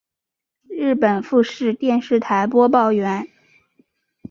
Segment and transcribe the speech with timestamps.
[0.67, 3.27] 日本富士电视台播报员。